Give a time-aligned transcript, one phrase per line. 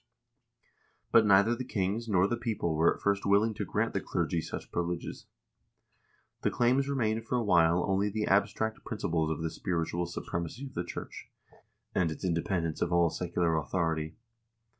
[1.11, 4.41] But neither the kings nor the people were at first willing to grant the clergy
[4.41, 5.27] such privileges.
[6.41, 10.21] The claims re mained for a while only the abstract principles of the spiritual su
[10.21, 11.29] premacy of the church,
[11.93, 14.15] and its independence of all secular authority.